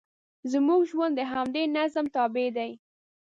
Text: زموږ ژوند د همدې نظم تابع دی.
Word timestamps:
زموږ 0.51 0.81
ژوند 0.91 1.13
د 1.17 1.21
همدې 1.31 1.63
نظم 1.77 2.05
تابع 2.15 2.47
دی. 2.57 2.71